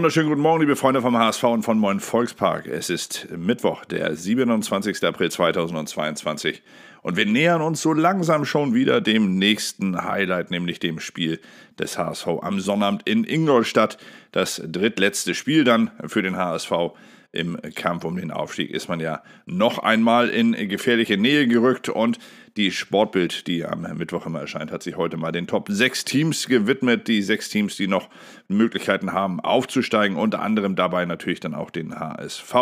[0.00, 2.66] wunderschönen guten Morgen, liebe Freunde vom HSV und von Moin Volkspark.
[2.66, 5.04] Es ist Mittwoch, der 27.
[5.04, 6.62] April 2022
[7.02, 11.38] und wir nähern uns so langsam schon wieder dem nächsten Highlight, nämlich dem Spiel
[11.78, 13.98] des HSV am Sonnabend in Ingolstadt.
[14.32, 16.72] Das drittletzte Spiel dann für den HSV
[17.32, 22.18] im Kampf um den Aufstieg ist man ja noch einmal in gefährliche Nähe gerückt und
[22.56, 26.46] die Sportbild, die am Mittwoch immer erscheint, hat sich heute mal den Top 6 Teams
[26.46, 27.08] gewidmet.
[27.08, 28.08] Die sechs Teams, die noch
[28.48, 30.16] Möglichkeiten haben, aufzusteigen.
[30.16, 32.54] Unter anderem dabei natürlich dann auch den HSV.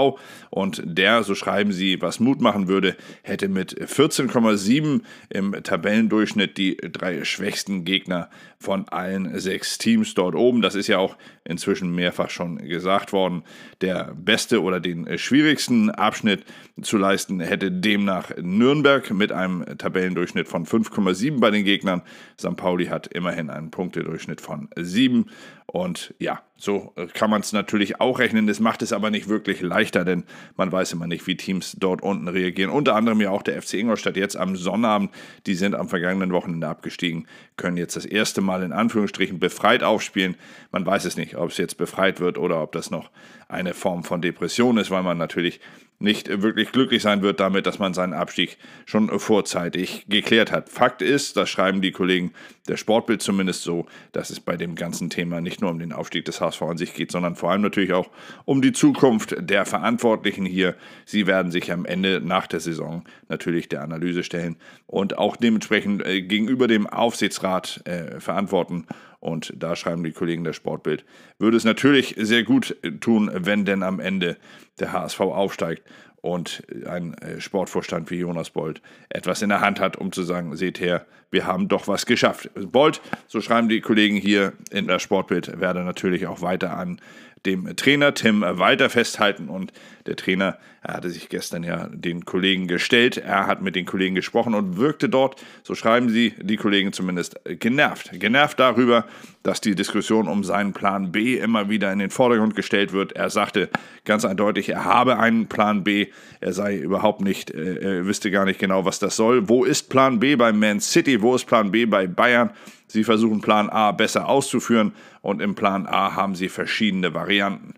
[0.51, 6.77] Und der, so schreiben sie, was Mut machen würde, hätte mit 14,7 im Tabellendurchschnitt die
[6.77, 10.62] drei schwächsten Gegner von allen sechs Teams dort oben.
[10.62, 13.43] Das ist ja auch inzwischen mehrfach schon gesagt worden.
[13.80, 16.45] Der beste oder den schwierigsten Abschnitt
[16.82, 22.02] zu leisten hätte demnach Nürnberg mit einem Tabellendurchschnitt von 5,7 bei den Gegnern.
[22.38, 22.57] St.
[22.57, 25.26] Pauli hat immerhin einen Punktedurchschnitt von 7.
[25.66, 28.46] Und ja, so kann man es natürlich auch rechnen.
[28.46, 30.24] Das macht es aber nicht wirklich leichter, denn
[30.57, 32.71] man weiß immer nicht, wie Teams dort unten reagieren.
[32.71, 35.10] Unter anderem ja auch der FC Ingolstadt jetzt am Sonnabend.
[35.46, 40.37] Die sind am vergangenen Wochenende abgestiegen, können jetzt das erste Mal in Anführungsstrichen befreit aufspielen.
[40.73, 43.10] Man weiß es nicht, ob es jetzt befreit wird oder ob das noch
[43.49, 45.60] eine Form von Depression ist, weil man natürlich
[45.99, 50.68] nicht wirklich glücklich sein wird damit, dass man seinen Abstieg schon vorzeitig geklärt hat.
[50.68, 52.32] Fakt ist, das schreiben die Kollegen
[52.68, 56.24] der Sportbild zumindest so, dass es bei dem ganzen Thema nicht nur um den Aufstieg
[56.24, 58.10] des HSV an sich geht, sondern vor allem natürlich auch
[58.45, 60.77] um die Zukunft der Verantwortlichen hier.
[61.05, 64.56] Sie werden sich am Ende nach der Saison natürlich der Analyse stellen
[64.87, 68.87] und auch dementsprechend äh, gegenüber dem Aufsichtsrat äh, verantworten
[69.21, 71.05] und da schreiben die Kollegen der Sportbild,
[71.38, 74.37] würde es natürlich sehr gut tun, wenn denn am Ende
[74.78, 75.83] der HSV aufsteigt
[76.21, 80.56] und ein äh, Sportvorstand wie Jonas Bold etwas in der Hand hat, um zu sagen,
[80.56, 82.50] seht her, wir haben doch was geschafft.
[82.55, 87.01] Bold, so schreiben die Kollegen hier in der Sportbild, werde natürlich auch weiter an
[87.47, 89.49] dem Trainer Tim Walter festhalten.
[89.49, 89.72] Und
[90.06, 94.15] der Trainer, er hatte sich gestern ja den Kollegen gestellt, er hat mit den Kollegen
[94.15, 98.10] gesprochen und wirkte dort, so schreiben sie, die Kollegen zumindest, genervt.
[98.15, 99.04] Genervt darüber,
[99.43, 103.12] dass die Diskussion um seinen Plan B immer wieder in den Vordergrund gestellt wird.
[103.12, 103.69] Er sagte
[104.04, 106.09] ganz eindeutig, er habe einen Plan B,
[106.41, 109.48] er sei überhaupt nicht, äh, er wüsste gar nicht genau, was das soll.
[109.48, 111.21] Wo ist Plan B bei Man City?
[111.21, 112.50] Wo ist Plan B bei Bayern?
[112.88, 117.75] Sie versuchen Plan A besser auszuführen und im Plan A haben sie verschiedene Varianten.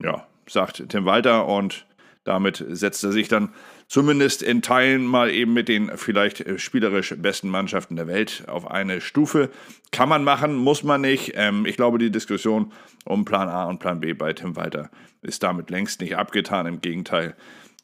[0.00, 1.86] Ja, sagt Tim Walter und
[2.24, 3.50] damit setzt er sich dann
[3.88, 9.00] zumindest in Teilen mal eben mit den vielleicht spielerisch besten Mannschaften der Welt auf eine
[9.00, 9.50] Stufe.
[9.90, 11.32] Kann man machen, muss man nicht.
[11.34, 12.72] Ähm, ich glaube, die Diskussion
[13.04, 14.90] um Plan A und Plan B bei Tim Walter
[15.20, 16.66] ist damit längst nicht abgetan.
[16.66, 17.34] Im Gegenteil,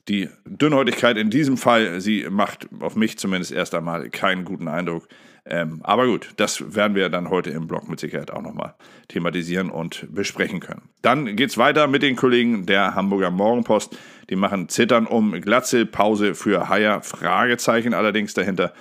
[0.08, 5.08] die Dünnhäutigkeit in diesem Fall, sie macht auf mich zumindest erst einmal keinen guten Eindruck.
[5.44, 8.74] Ähm, aber gut, das werden wir dann heute im Blog mit Sicherheit auch nochmal
[9.08, 10.82] thematisieren und besprechen können.
[11.00, 13.96] Dann geht es weiter mit den Kollegen der Hamburger Morgenpost.
[14.28, 18.74] Die machen Zittern um Glatze, Pause für Haier, Fragezeichen allerdings dahinter.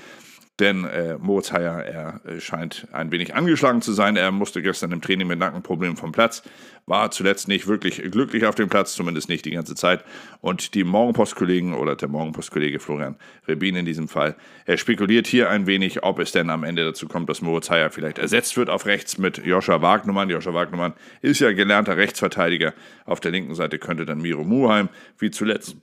[0.60, 4.16] Denn äh, Moritz Heyer, er äh, scheint ein wenig angeschlagen zu sein.
[4.16, 6.42] Er musste gestern im Training mit Nackenproblemen vom Platz,
[6.88, 10.04] war zuletzt nicht wirklich glücklich auf dem Platz, zumindest nicht die ganze Zeit.
[10.42, 13.18] Und die Morgenpost-Kollegen oder der Morgenpost-Kollege Florian
[13.48, 14.36] Rebin in diesem Fall,
[14.66, 17.92] er spekuliert hier ein wenig, ob es denn am Ende dazu kommt, dass Moritz Heyer
[17.92, 20.30] vielleicht ersetzt wird auf rechts mit Joscha Wagnumann.
[20.30, 22.74] Joscha Wagnumann ist ja gelernter Rechtsverteidiger.
[23.06, 25.78] Auf der linken Seite könnte dann Miro Muheim, wie zuletzt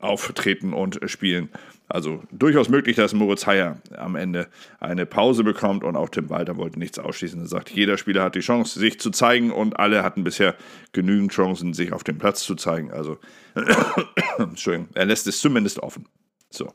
[0.00, 1.48] auftreten und spielen.
[1.88, 4.48] Also durchaus möglich, dass Moritz Heyer am Ende
[4.80, 7.40] eine Pause bekommt und auch Tim Walter wollte nichts ausschließen.
[7.40, 10.54] Er sagt, jeder Spieler hat die Chance, sich zu zeigen und alle hatten bisher
[10.92, 12.90] genügend Chancen, sich auf dem Platz zu zeigen.
[12.90, 13.18] Also,
[14.38, 16.06] Entschuldigung, er lässt es zumindest offen.
[16.48, 16.72] So.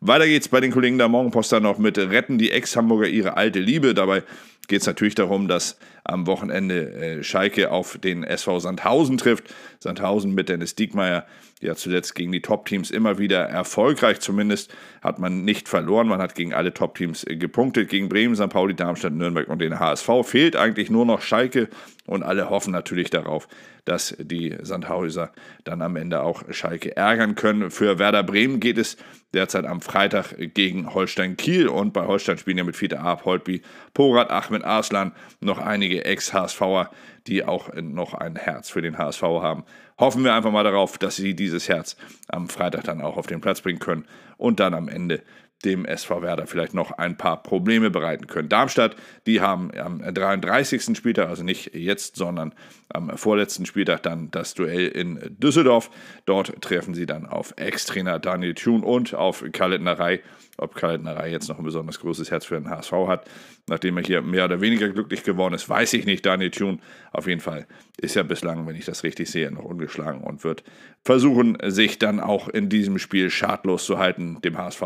[0.00, 3.94] Weiter geht's bei den Kollegen der Morgenposter noch mit Retten die Ex-Hamburger ihre alte Liebe.
[3.94, 4.22] Dabei
[4.66, 9.44] geht es natürlich darum, dass am Wochenende äh, Schalke auf den SV Sandhausen trifft.
[9.78, 11.26] Sandhausen mit Dennis Diekmeyer,
[11.60, 14.20] ja zuletzt gegen die Top-Teams immer wieder erfolgreich.
[14.20, 16.08] Zumindest hat man nicht verloren.
[16.08, 17.88] Man hat gegen alle Top-Teams äh, gepunktet.
[17.88, 18.48] Gegen Bremen, St.
[18.48, 20.08] Pauli, Darmstadt, Nürnberg und den HSV.
[20.24, 21.68] Fehlt eigentlich nur noch Schalke
[22.06, 23.46] und alle hoffen natürlich darauf,
[23.84, 25.32] dass die Sandhauser
[25.64, 27.70] dann am Ende auch Schalke ärgern können.
[27.70, 28.96] Für Werder Bremen geht es
[29.32, 33.62] derzeit am Freitag gegen Holstein Kiel und bei Holstein spielen ja mit Fiete Arp, Holtby,
[33.94, 36.90] Porat, Ahmed Arslan noch einige Ex-HSVer,
[37.26, 39.64] die auch noch ein Herz für den HSV haben.
[39.98, 41.96] Hoffen wir einfach mal darauf, dass sie dieses Herz
[42.28, 44.06] am Freitag dann auch auf den Platz bringen können
[44.36, 45.22] und dann am Ende
[45.64, 48.48] dem SV Werder vielleicht noch ein paar Probleme bereiten können.
[48.48, 48.96] Darmstadt,
[49.26, 50.96] die haben am 33.
[50.96, 52.54] Spieltag, also nicht jetzt, sondern
[52.88, 55.90] am vorletzten Spieltag dann das Duell in Düsseldorf.
[56.24, 60.20] Dort treffen sie dann auf Ex-Trainer Daniel Thun und auf Kalettnerei.
[60.56, 63.30] Ob Kalettnerei jetzt noch ein besonders großes Herz für den HSV hat,
[63.68, 66.26] nachdem er hier mehr oder weniger glücklich geworden ist, weiß ich nicht.
[66.26, 66.80] Daniel Thun
[67.12, 67.66] auf jeden Fall
[67.96, 70.64] ist er bislang, wenn ich das richtig sehe, noch ungeschlagen und wird
[71.02, 74.40] versuchen, sich dann auch in diesem Spiel schadlos zu halten.
[74.42, 74.82] Dem HSV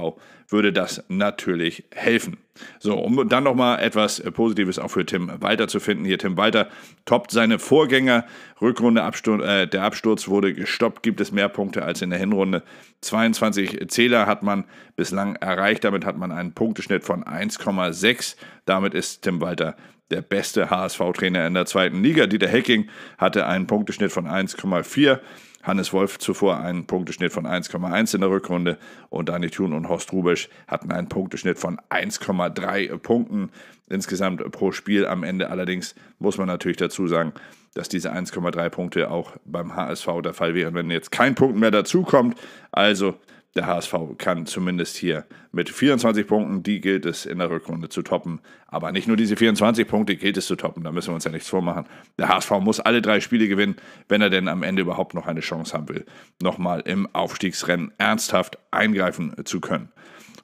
[0.48, 2.38] würde das natürlich helfen.
[2.78, 6.04] So, um dann nochmal etwas Positives auch für Tim Walter zu finden.
[6.04, 6.68] Hier Tim Walter
[7.04, 8.26] toppt seine Vorgänger.
[8.60, 12.62] Rückrunde, Absturz, äh, der Absturz wurde gestoppt, gibt es mehr Punkte als in der Hinrunde.
[13.00, 14.64] 22 Zähler hat man
[14.94, 15.82] bislang erreicht.
[15.82, 18.36] Damit hat man einen Punkteschnitt von 1,6.
[18.64, 19.76] Damit ist Tim Walter
[20.10, 22.26] der beste HSV-Trainer in der zweiten Liga.
[22.26, 22.88] Dieter Hecking
[23.18, 25.18] hatte einen Punkteschnitt von 1,4.
[25.64, 28.78] Hannes Wolf zuvor einen Punkteschnitt von 1,1 in der Rückrunde
[29.08, 33.50] und Dani Thun und Horst Rubisch hatten einen Punkteschnitt von 1,3 Punkten
[33.88, 35.06] insgesamt pro Spiel.
[35.06, 37.32] Am Ende allerdings muss man natürlich dazu sagen,
[37.72, 41.70] dass diese 1,3 Punkte auch beim HSV der Fall wären, wenn jetzt kein Punkt mehr
[41.70, 42.38] dazukommt.
[42.70, 43.14] Also
[43.56, 48.02] der HSV kann zumindest hier mit 24 Punkten, die gilt es in der Rückrunde zu
[48.02, 48.40] toppen.
[48.66, 51.30] Aber nicht nur diese 24 Punkte gilt es zu toppen, da müssen wir uns ja
[51.30, 51.86] nichts vormachen.
[52.18, 53.76] Der HSV muss alle drei Spiele gewinnen,
[54.08, 56.04] wenn er denn am Ende überhaupt noch eine Chance haben will,
[56.42, 59.90] nochmal im Aufstiegsrennen ernsthaft eingreifen zu können.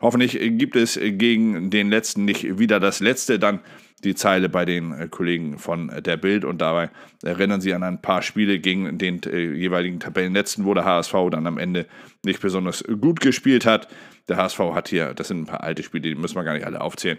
[0.01, 3.61] Hoffentlich gibt es gegen den letzten nicht wieder das letzte, dann
[4.05, 6.91] die Zeile bei den äh, Kollegen von der Bild und dabei
[7.23, 11.47] erinnern sie an ein paar Spiele gegen den äh, jeweiligen Tabellenletzten, wo der HSV dann
[11.47, 11.87] am Ende
[12.25, 13.89] nicht besonders gut gespielt hat.
[14.29, 16.67] Der HSV hat hier, das sind ein paar alte Spiele, die müssen wir gar nicht
[16.67, 17.19] alle aufzählen.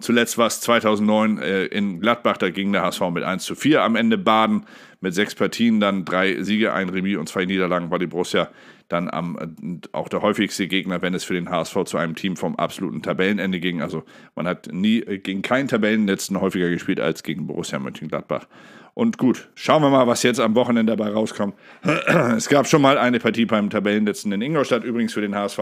[0.00, 3.82] Zuletzt war es 2009 äh, in Gladbach, da ging der HSV mit 1 zu 4
[3.82, 4.66] am Ende baden.
[5.00, 8.48] Mit sechs Partien dann drei Siege, ein Remis und zwei Niederlagen war die Borussia
[8.88, 12.36] dann am, äh, auch der häufigste Gegner, wenn es für den HSV zu einem Team
[12.36, 13.82] vom absoluten Tabellenende ging.
[13.82, 14.02] Also
[14.34, 18.46] man hat nie äh, gegen keinen Tabellenletzten häufiger gespielt als gegen Borussia Mönchengladbach.
[18.94, 21.54] Und gut, schauen wir mal, was jetzt am Wochenende dabei rauskommt.
[22.36, 25.58] Es gab schon mal eine Partie beim Tabellenletzten in Ingolstadt, übrigens für den HSV.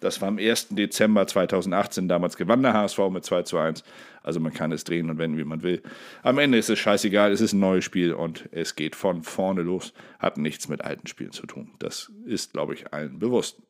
[0.00, 0.68] Das war am 1.
[0.70, 2.08] Dezember 2018.
[2.08, 3.84] Damals gewann der HSV mit 2 zu 1.
[4.22, 5.82] Also man kann es drehen und wenden, wie man will.
[6.22, 9.62] Am Ende ist es scheißegal, es ist ein neues Spiel und es geht von vorne
[9.62, 9.94] los.
[10.18, 11.72] Hat nichts mit alten Spielen zu tun.
[11.78, 13.62] Das ist, glaube ich, allen bewusst.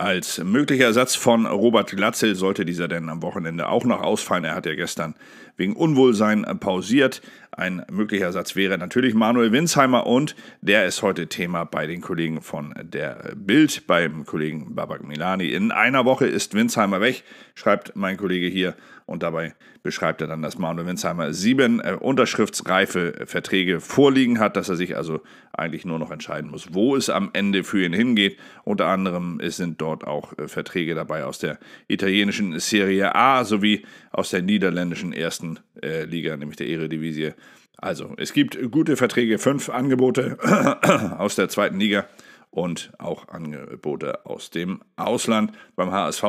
[0.00, 4.44] Als möglicher Ersatz von Robert Glatzel sollte dieser denn am Wochenende auch noch ausfallen.
[4.44, 5.14] Er hat ja gestern
[5.60, 7.20] wegen Unwohlsein pausiert.
[7.52, 12.40] Ein möglicher Ersatz wäre natürlich Manuel Winsheimer und der ist heute Thema bei den Kollegen
[12.40, 15.48] von der Bild, beim Kollegen Babak Milani.
[15.48, 17.24] In einer Woche ist Winsheimer weg,
[17.54, 18.74] schreibt mein Kollege hier
[19.04, 24.68] und dabei beschreibt er dann, dass Manuel Winsheimer sieben äh, unterschriftsreife Verträge vorliegen hat, dass
[24.68, 25.20] er sich also
[25.52, 28.38] eigentlich nur noch entscheiden muss, wo es am Ende für ihn hingeht.
[28.62, 31.58] Unter anderem sind dort auch äh, Verträge dabei aus der
[31.88, 35.49] italienischen Serie A sowie aus der niederländischen ersten
[35.82, 37.32] äh, Liga, nämlich der Eredivisie.
[37.76, 40.38] Also, es gibt gute Verträge, fünf Angebote
[41.18, 42.06] aus der zweiten Liga
[42.50, 45.52] und auch Angebote aus dem Ausland.
[45.76, 46.24] Beim HSV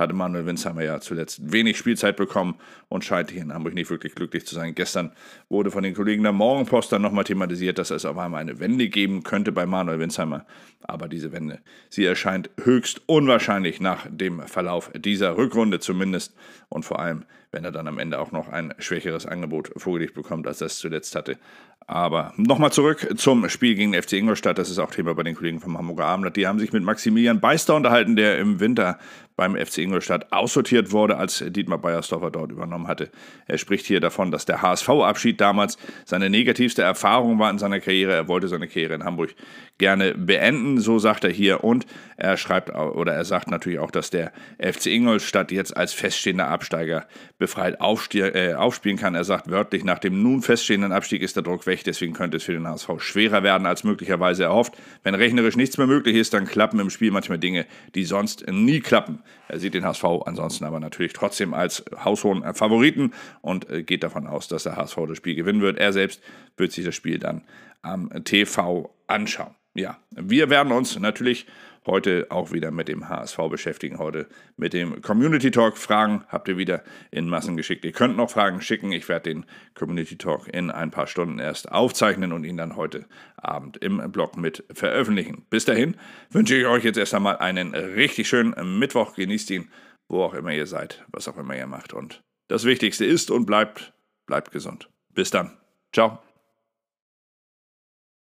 [0.00, 2.56] hatte Manuel Winsheimer ja zuletzt wenig Spielzeit bekommen
[2.88, 4.74] und scheint hier in Hamburg nicht wirklich glücklich zu sein.
[4.74, 5.12] Gestern
[5.48, 8.88] wurde von den Kollegen der Morgenpost dann nochmal thematisiert, dass es auf einmal eine Wende
[8.88, 10.46] geben könnte bei Manuel Winsheimer.
[10.82, 16.34] Aber diese Wende, sie erscheint höchst unwahrscheinlich nach dem Verlauf dieser Rückrunde zumindest.
[16.70, 20.46] Und vor allem, wenn er dann am Ende auch noch ein schwächeres Angebot vorgelegt bekommt,
[20.46, 21.38] als er es zuletzt hatte.
[21.86, 24.58] Aber nochmal zurück zum Spiel gegen den FC Ingolstadt.
[24.58, 26.36] Das ist auch Thema bei den Kollegen vom Hamburger Abendblatt.
[26.36, 28.98] Die haben sich mit Maximilian Beister unterhalten, der im Winter
[29.40, 33.08] beim FC Ingolstadt aussortiert wurde, als Dietmar Beiersdorfer dort übernommen hatte.
[33.46, 38.12] Er spricht hier davon, dass der HSV-Abschied damals seine negativste Erfahrung war in seiner Karriere.
[38.12, 39.34] Er wollte seine Karriere in Hamburg
[39.78, 41.64] gerne beenden, so sagt er hier.
[41.64, 41.86] Und
[42.18, 47.06] er schreibt oder er sagt natürlich auch, dass der FC Ingolstadt jetzt als feststehender Absteiger
[47.38, 47.78] befreit
[48.14, 49.14] äh, aufspielen kann.
[49.14, 52.42] Er sagt wörtlich, nach dem nun feststehenden Abstieg ist der Druck weg, deswegen könnte es
[52.42, 54.74] für den HSV schwerer werden als möglicherweise erhofft.
[55.02, 58.80] Wenn rechnerisch nichts mehr möglich ist, dann klappen im Spiel manchmal Dinge, die sonst nie
[58.80, 59.22] klappen.
[59.48, 64.26] Er sieht den HSV ansonsten aber natürlich trotzdem als haushohen Favoriten und äh, geht davon
[64.26, 65.78] aus, dass der HSV das Spiel gewinnen wird.
[65.78, 66.22] Er selbst
[66.56, 67.42] wird sich das Spiel dann
[67.82, 69.54] am TV anschauen.
[69.74, 71.46] Ja, wir werden uns natürlich
[71.90, 73.98] heute auch wieder mit dem HSV beschäftigen.
[73.98, 75.76] Heute mit dem Community Talk.
[75.76, 77.84] Fragen habt ihr wieder in Massen geschickt.
[77.84, 78.92] Ihr könnt noch Fragen schicken.
[78.92, 83.06] Ich werde den Community Talk in ein paar Stunden erst aufzeichnen und ihn dann heute
[83.36, 85.44] Abend im Blog mit veröffentlichen.
[85.50, 85.96] Bis dahin
[86.30, 89.14] wünsche ich euch jetzt erst einmal einen richtig schönen Mittwoch.
[89.14, 89.68] Genießt ihn,
[90.08, 91.92] wo auch immer ihr seid, was auch immer ihr macht.
[91.92, 93.92] Und das Wichtigste ist und bleibt,
[94.26, 94.88] bleibt gesund.
[95.12, 95.58] Bis dann.
[95.92, 96.29] Ciao.